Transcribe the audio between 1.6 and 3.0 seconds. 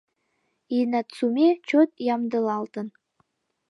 чот ямдылалтын.